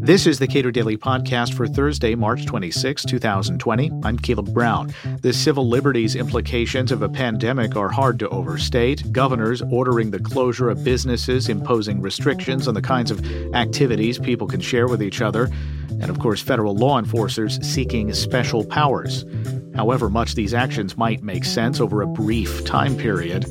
[0.00, 3.90] This is the Cato Daily Podcast for Thursday, March 26, 2020.
[4.02, 4.92] I'm Caleb Brown.
[5.20, 9.12] The civil liberties implications of a pandemic are hard to overstate.
[9.12, 13.24] Governors ordering the closure of businesses, imposing restrictions on the kinds of
[13.54, 15.50] activities people can share with each other,
[16.00, 19.24] and of course, federal law enforcers seeking special powers.
[19.74, 23.44] However much these actions might make sense over a brief time period,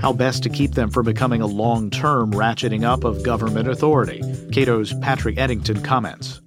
[0.00, 4.22] how best to keep them from becoming a long term ratcheting up of government authority.
[4.52, 6.40] Cato's Patrick Eddington comments.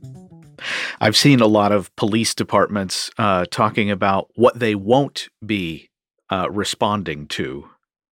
[0.99, 5.89] I've seen a lot of police departments uh, talking about what they won't be
[6.29, 7.69] uh, responding to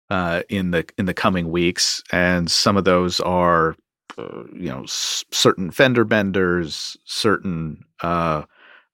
[0.10, 3.76] uh, in the in the coming weeks, and some of those are,
[4.18, 7.84] uh, you know, s- certain fender benders, certain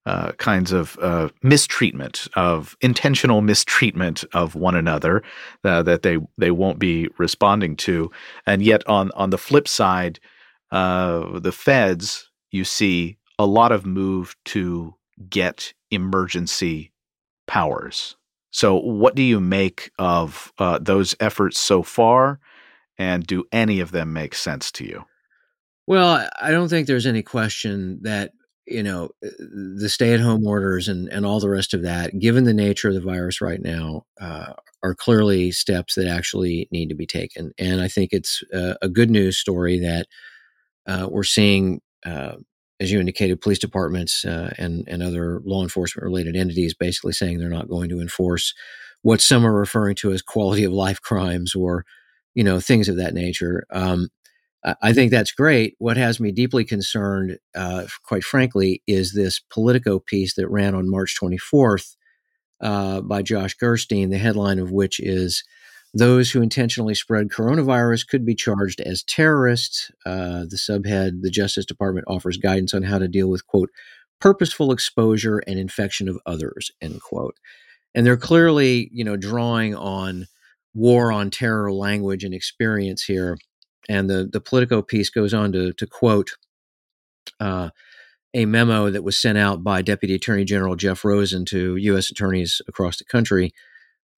[0.08, 5.22] uh, kinds of uh, mistreatment, of intentional mistreatment of one another
[5.66, 8.10] uh, that they they won't be responding to,
[8.46, 10.18] and yet on on the flip side,
[10.72, 14.96] uh, the feds you see a lot of move to
[15.30, 16.94] get emergency
[17.46, 18.16] powers.
[18.52, 22.40] So, what do you make of uh, those efforts so far,
[22.98, 25.04] and do any of them make sense to you?
[25.86, 28.32] Well, I don't think there's any question that
[28.68, 29.30] you know uh,
[29.78, 33.02] the stay-at-home orders and and all the rest of that given the nature of the
[33.02, 37.52] virus right now uh, are clearly steps that actually need to be taken.
[37.58, 40.08] And i think it's uh, a good news story that
[40.88, 42.36] uh, we're seeing uh,
[42.80, 47.40] as you indicated police departments uh, and and other law enforcement related entities basically saying
[47.40, 48.54] they're not going to enforce
[49.02, 51.86] what some are referring to as quality of life crimes or
[52.36, 53.66] you know things of that nature.
[53.72, 54.10] Um,
[54.82, 55.76] I think that's great.
[55.80, 60.90] What has me deeply concerned, uh, quite frankly, is this Politico piece that ran on
[60.90, 61.96] March 24th
[62.62, 65.44] uh, by Josh Gerstein, the headline of which is
[65.94, 69.92] Those who intentionally spread coronavirus could be charged as terrorists.
[70.06, 73.72] Uh, the subhead The Justice Department offers guidance on how to deal with, quote,
[74.22, 77.36] purposeful exposure and infection of others, end quote.
[77.96, 80.28] And they're clearly, you know, drawing on
[80.76, 83.38] war on terror language and experience here
[83.90, 86.32] and the, the Politico piece goes on to, to quote
[87.40, 87.70] uh,
[88.34, 92.12] a memo that was sent out by Deputy Attorney General Jeff Rosen to U.S.
[92.12, 93.54] attorneys across the country.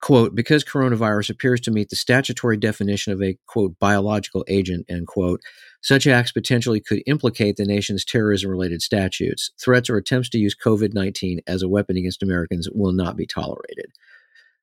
[0.02, 5.06] Quote, because coronavirus appears to meet the statutory definition of a, quote, biological agent, end
[5.06, 5.42] quote,
[5.82, 9.50] such acts potentially could implicate the nation's terrorism related statutes.
[9.62, 13.26] Threats or attempts to use COVID 19 as a weapon against Americans will not be
[13.26, 13.92] tolerated.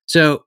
[0.08, 0.46] So,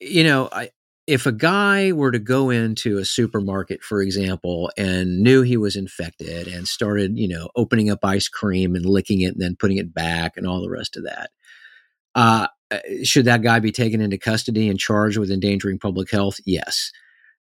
[0.00, 0.70] you know, I,
[1.06, 5.74] if a guy were to go into a supermarket, for example, and knew he was
[5.74, 9.78] infected and started, you know, opening up ice cream and licking it and then putting
[9.78, 11.30] it back and all the rest of that,
[12.14, 16.38] uh, uh should that guy be taken into custody and charged with endangering public health?
[16.46, 16.92] Yes.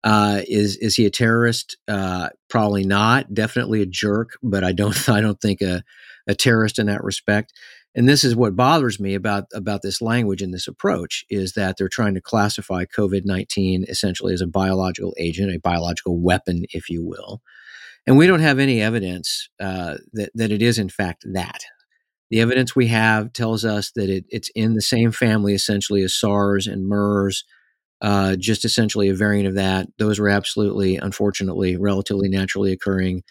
[0.02, 1.76] Uh, is is he a terrorist?
[1.88, 3.34] Uh, probably not.
[3.34, 5.84] Definitely a jerk, but I don't I don't think a
[6.28, 7.54] a terrorist in that respect
[7.96, 11.76] and this is what bothers me about about this language and this approach is that
[11.78, 17.04] they're trying to classify covid-19 essentially as a biological agent a biological weapon if you
[17.04, 17.42] will.
[18.08, 21.62] And we don't have any evidence uh, that, that it is in fact that.
[22.32, 26.16] The evidence we have tells us that it, it's in the same family essentially as
[26.16, 27.44] sars and mers
[28.02, 29.88] uh, just essentially a variant of that.
[29.98, 33.24] Those were absolutely unfortunately relatively naturally occurring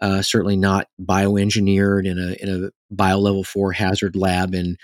[0.00, 4.76] uh, certainly not bioengineered in a in a bio level four hazard lab in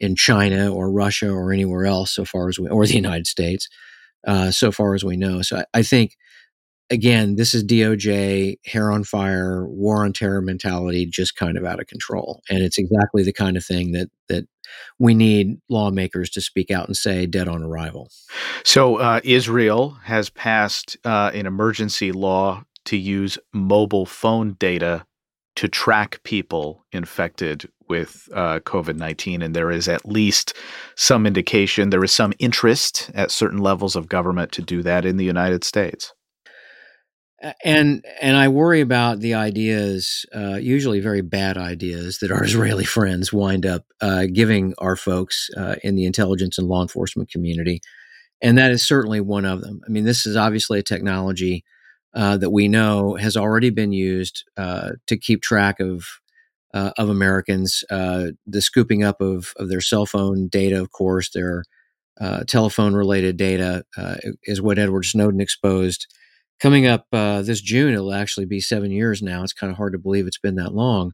[0.00, 3.68] in China or Russia or anywhere else, so far as we or the United States,
[4.26, 5.42] uh, so far as we know.
[5.42, 6.16] So I, I, think
[6.90, 11.80] again, this is DOJ hair on fire, war on terror mentality, just kind of out
[11.80, 14.46] of control, and it's exactly the kind of thing that that
[14.98, 18.10] we need lawmakers to speak out and say dead on arrival.
[18.64, 25.04] So uh, Israel has passed uh, an emergency law to use mobile phone data
[25.56, 29.42] to track people infected with uh, COVID 19.
[29.42, 30.54] And there is at least
[30.96, 35.16] some indication, there is some interest at certain levels of government to do that in
[35.16, 36.12] the United States.
[37.64, 42.84] And and I worry about the ideas, uh, usually very bad ideas, that our Israeli
[42.84, 47.82] friends wind up uh, giving our folks uh, in the intelligence and law enforcement community,
[48.40, 49.80] and that is certainly one of them.
[49.86, 51.62] I mean, this is obviously a technology
[52.16, 56.06] uh, that we know has already been used uh, to keep track of
[56.72, 57.84] uh, of Americans.
[57.90, 61.64] Uh, the scooping up of of their cell phone data, of course, their
[62.18, 63.84] uh, telephone related data
[64.44, 66.06] is what Edward Snowden exposed.
[66.58, 69.42] Coming up this June, it'll actually be seven years now.
[69.42, 71.12] It's kind of hard to believe it's been that long.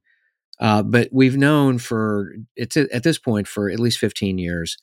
[0.61, 4.79] but we've known for it's at this point for at least 15 years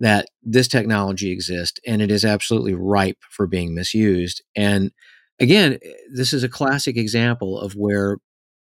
[0.00, 4.42] that this technology exists and it is absolutely ripe for being misused.
[4.56, 4.90] And
[5.40, 5.78] again,
[6.12, 8.18] this is a classic example of where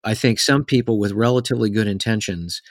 [0.04, 2.62] I think some people with relatively good intentions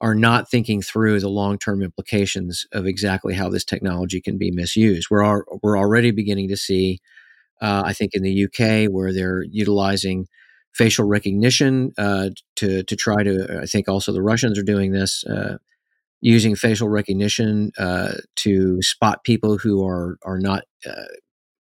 [0.00, 5.08] are not thinking through the long-term implications of exactly how this technology can be misused.
[5.10, 7.00] We're we're already beginning to see,
[7.62, 10.26] uh, I think, in the UK where they're utilizing
[10.74, 13.60] facial recognition uh, to to try to.
[13.62, 15.58] I think also the Russians are doing this, uh,
[16.20, 21.04] using facial recognition uh, to spot people who are are not uh,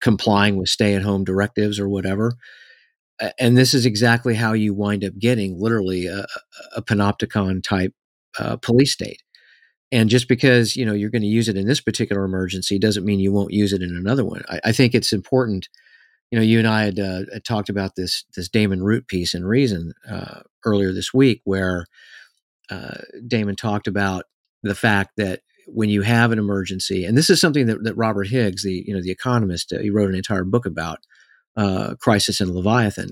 [0.03, 2.33] complying with stay-at-home directives or whatever
[3.39, 6.25] and this is exactly how you wind up getting literally a,
[6.75, 7.93] a panopticon type
[8.39, 9.21] uh, police state.
[9.91, 13.05] And just because you know you're going to use it in this particular emergency doesn't
[13.05, 14.43] mean you won't use it in another one.
[14.49, 15.69] I, I think it's important.
[16.31, 19.35] You know, you and I had, uh, had, talked about this this Damon Root piece
[19.35, 21.85] in Reason uh, earlier this week, where
[22.71, 22.97] uh,
[23.27, 24.25] Damon talked about
[24.63, 28.27] the fact that when you have an emergency, and this is something that, that Robert
[28.27, 30.99] Higgs, the you know the economist, uh, he wrote an entire book about
[31.55, 33.11] uh, crisis and Leviathan,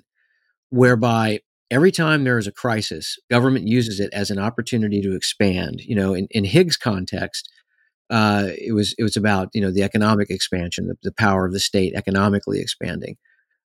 [0.70, 1.40] whereby
[1.70, 5.82] every time there is a crisis, government uses it as an opportunity to expand.
[5.82, 7.50] You know, in, in Higgs' context,
[8.10, 11.54] uh, it was it was about you know the economic expansion, the, the power of
[11.54, 13.18] the state economically expanding.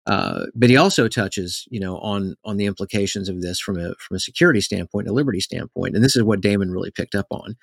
[0.07, 3.95] Uh, but he also touches, you know, on on the implications of this from a
[3.95, 7.25] from a security standpoint, a liberty standpoint, and this is what Damon really picked up
[7.31, 7.55] on.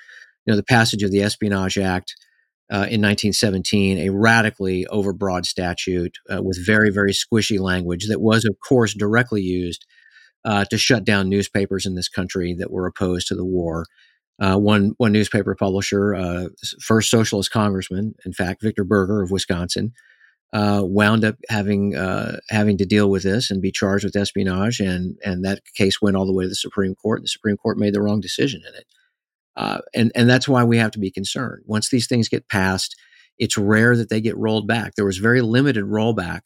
[0.45, 2.15] You know, the passage of the Espionage Act
[2.73, 8.47] uh, in 1917, a radically overbroad statute uh, with very, very squishy language that was,
[8.47, 9.85] of course, directly used
[10.45, 13.85] uh, to shut down newspapers in this country that were opposed to the war.
[14.41, 16.49] Uh, one one newspaper publisher, uh,
[16.81, 19.93] first socialist congressman, in fact, Victor Berger of Wisconsin,
[20.55, 21.93] uh, wound up having
[22.49, 26.17] having to deal with this and be charged with espionage, and and that case went
[26.17, 27.21] all the way to the Supreme Court.
[27.21, 28.87] The Supreme Court made the wrong decision in it.
[29.57, 31.63] Uh, and and that's why we have to be concerned.
[31.67, 32.97] Once these things get passed,
[33.39, 34.95] it's rare that they get rolled back.
[34.95, 36.43] There was very limited rollback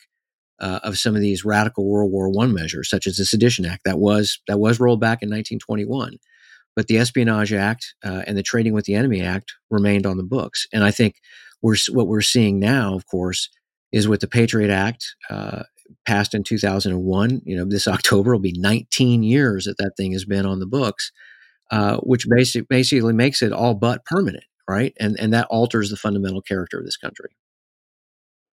[0.60, 3.84] uh, of some of these radical World War One measures, such as the Sedition Act,
[3.84, 6.18] that was that was rolled back in 1921.
[6.74, 10.22] But the Espionage Act uh, and the Trading with the Enemy Act remained on the
[10.22, 10.66] books.
[10.72, 11.16] And I think
[11.62, 13.48] we're what we're seeing now, of course,
[13.92, 15.62] is with the Patriot Act uh,
[16.06, 17.42] passed in 2001.
[17.44, 20.66] You know, this October will be 19 years that that thing has been on the
[20.66, 21.12] books
[21.70, 24.92] uh, which basic, basically makes it all but permanent, right?
[24.98, 27.30] And and that alters the fundamental character of this country.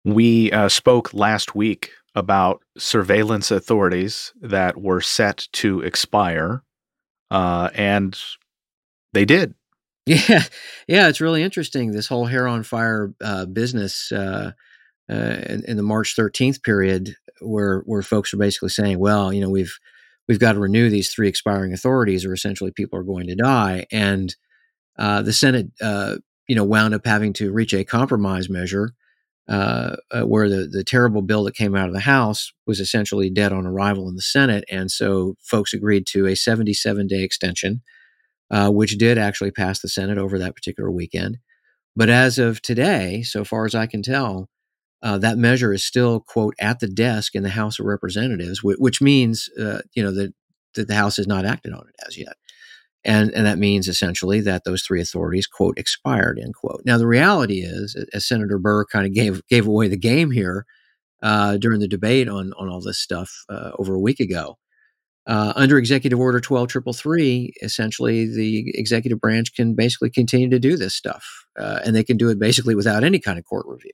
[0.05, 6.63] We uh, spoke last week about surveillance authorities that were set to expire,
[7.31, 8.19] uh, and
[9.13, 9.55] they did.
[10.05, 10.43] Yeah,
[10.89, 11.93] yeah, it's really interesting.
[11.93, 14.51] This whole hair on fire uh, business uh,
[15.09, 19.41] uh, in, in, the March 13th period, where where folks are basically saying, well, you
[19.41, 19.79] know, we've
[20.29, 23.87] we've got to renew these three expiring authorities, or essentially people are going to die.
[23.91, 24.35] And
[24.99, 26.17] uh, the Senate, uh,
[26.49, 28.95] you know, wound up having to reach a compromise measure
[29.49, 33.29] uh, uh, where the the terrible bill that came out of the House was essentially
[33.29, 37.83] dead on arrival in the Senate, and so folks agreed to a 77 day extension,
[38.51, 41.39] uh, which did actually pass the Senate over that particular weekend.
[41.97, 44.49] But as of today, so far as I can tell,
[45.03, 48.79] uh, that measure is still quote at the desk in the House of Representatives, which,
[48.79, 50.33] which means uh, you know that
[50.75, 52.35] that the House has not acted on it as yet,
[53.05, 56.83] and and that means essentially that those three authorities quote expired end quote.
[56.85, 60.67] Now the reality is, as Senator Burr kind of gave gave away the game here
[61.23, 64.59] uh, during the debate on on all this stuff uh, over a week ago.
[65.25, 70.97] Uh, under Executive Order 12333, essentially the executive branch can basically continue to do this
[70.97, 73.93] stuff, uh, and they can do it basically without any kind of court review.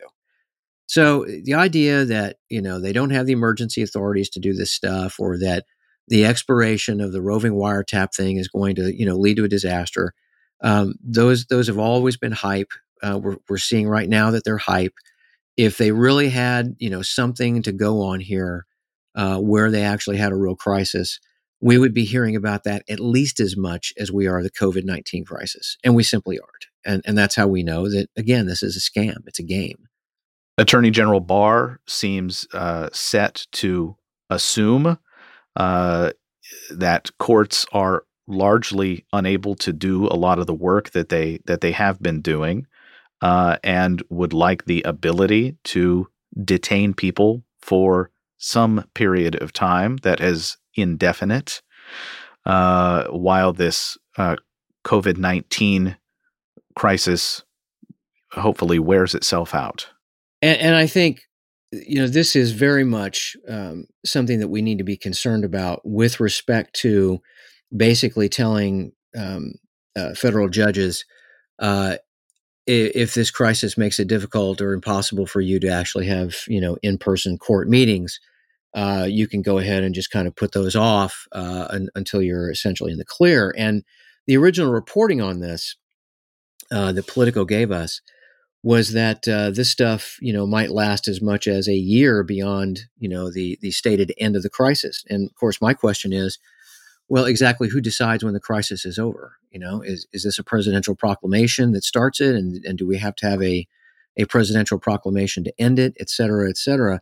[0.89, 4.73] So the idea that, you know, they don't have the emergency authorities to do this
[4.73, 5.67] stuff or that
[6.09, 9.49] the expiration of the roving wiretap thing is going to, you know, lead to a
[9.49, 10.15] disaster.
[10.63, 12.73] Um, those those have always been hype.
[13.03, 14.95] Uh, we're, we're seeing right now that they're hype.
[15.59, 18.65] If they really had, you know, something to go on here
[19.15, 21.21] uh, where they actually had a real crisis,
[21.61, 24.85] we would be hearing about that at least as much as we are the COVID
[24.85, 25.77] 19 crisis.
[25.85, 26.67] And we simply aren't.
[26.87, 29.88] And, and that's how we know that, again, this is a scam, it's a game.
[30.59, 33.97] Attorney General Barr seems uh, set to
[34.29, 34.99] assume
[35.55, 36.11] uh,
[36.71, 41.61] that courts are largely unable to do a lot of the work that they that
[41.61, 42.67] they have been doing,
[43.23, 46.09] uh, and would like the ability to
[46.45, 51.63] detain people for some period of time that is indefinite,
[52.47, 54.37] uh, while this uh,
[54.85, 55.97] COVID nineteen
[56.75, 57.45] crisis
[58.33, 59.89] hopefully wears itself out.
[60.43, 61.23] And, and I think
[61.73, 65.81] you know this is very much um, something that we need to be concerned about
[65.85, 67.21] with respect to
[67.77, 69.55] basically telling um,
[69.97, 71.05] uh, federal judges
[71.59, 71.97] uh,
[72.67, 76.77] if this crisis makes it difficult or impossible for you to actually have you know
[76.83, 78.19] in-person court meetings
[78.75, 82.23] uh, you can go ahead and just kind of put those off uh, un- until
[82.23, 83.55] you're essentially in the clear.
[83.57, 83.83] And
[84.27, 85.77] the original reporting on this
[86.71, 88.01] uh, that Politico gave us
[88.63, 92.87] was that uh, this stuff, you know, might last as much as a year beyond,
[92.99, 95.05] you know, the the stated end of the crisis.
[95.09, 96.39] And of course, my question is,
[97.09, 99.37] well, exactly who decides when the crisis is over?
[99.51, 102.99] You know, is is this a presidential proclamation that starts it, and and do we
[102.99, 103.67] have to have a
[104.17, 107.01] a presidential proclamation to end it, et cetera, et cetera?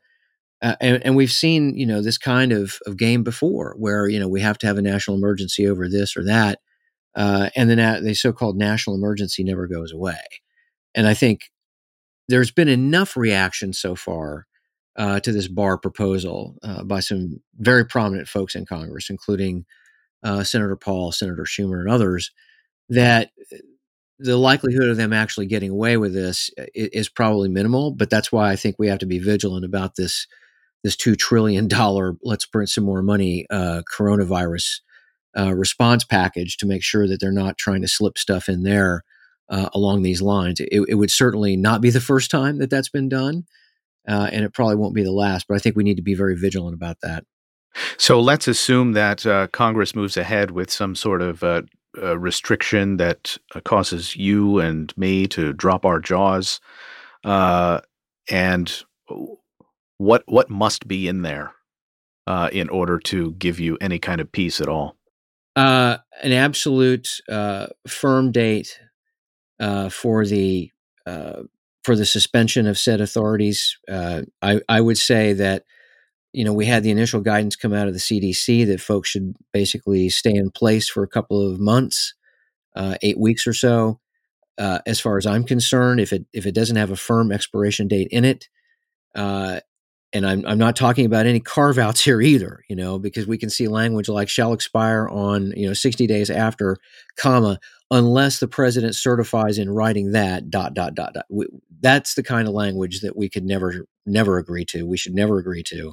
[0.63, 4.19] Uh, and, and, we've seen, you know, this kind of, of game before, where you
[4.19, 6.61] know we have to have a national emergency over this or that,
[7.15, 10.19] uh, and then the so-called national emergency never goes away.
[10.97, 11.51] And I think
[12.29, 14.47] there's been enough reaction so far
[14.97, 19.67] uh, to this Barr proposal uh, by some very prominent folks in Congress, including
[20.23, 22.33] uh, Senator Paul, Senator Schumer, and others,
[22.89, 23.31] that
[24.19, 27.91] the likelihood of them actually getting away with this is, probably minimal.
[27.91, 30.27] But that's why I think we have to be vigilant about this
[30.83, 34.81] this two trillion dollar let's print some more money uh, coronavirus
[35.37, 39.03] uh, response package to make sure that they're not trying to slip stuff in there
[39.49, 40.61] uh, along these lines.
[40.61, 43.45] It, it, would certainly not be the first time that that's been done,
[44.09, 45.47] uh, and it probably won't be the last.
[45.49, 47.25] But I think we need to be very vigilant about that.
[47.99, 51.63] So let's assume that uh, Congress moves ahead with some sort of uh,
[52.03, 56.61] uh, restriction that uh, causes you and me to drop our jaws.
[57.25, 57.81] Uh,
[58.31, 58.83] and
[59.99, 61.53] what what must be in there
[62.27, 64.97] uh, in order to give you any kind of peace at all?
[65.59, 67.09] an absolute
[67.87, 68.79] firm date
[69.91, 70.71] for the
[71.05, 73.79] for the suspension of said authorities.
[73.89, 75.65] I, I would say that
[76.37, 79.35] you know, we had the initial guidance come out of the CDC that folks should
[79.55, 82.13] basically stay in place for a couple of months,
[82.77, 84.01] uh, eight weeks or so.
[84.59, 87.89] Uh, as far as I'm concerned, if it if it doesn't have a firm expiration
[87.89, 88.51] date in it,
[89.15, 89.61] uh,
[90.13, 93.39] and I'm I'm not talking about any carve outs here either, you know, because we
[93.39, 96.77] can see language like shall expire on you know 60 days after,
[97.17, 97.59] comma,
[97.91, 101.27] unless the president certifies in writing that dot dot dot dot.
[101.31, 101.47] We,
[101.81, 104.87] that's the kind of language that we could never never agree to.
[104.87, 105.93] We should never agree to.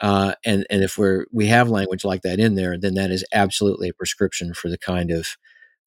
[0.00, 3.24] Uh, and and if we're we have language like that in there, then that is
[3.32, 5.36] absolutely a prescription for the kind of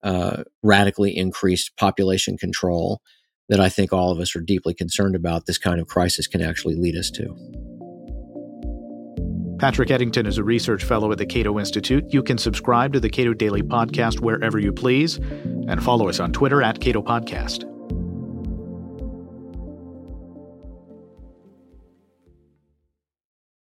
[0.04, 3.02] uh, radically increased population control
[3.50, 5.46] that I think all of us are deeply concerned about.
[5.46, 7.77] This kind of crisis can actually lead us to.
[9.60, 12.06] Patrick Eddington is a research fellow at the Cato Institute.
[12.14, 16.32] You can subscribe to the Cato Daily Podcast wherever you please and follow us on
[16.32, 17.77] Twitter at Cato Podcast.